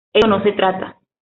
Eso 0.11 0.27
no 0.27 0.41
se 0.41 0.53
trata. 0.53 0.97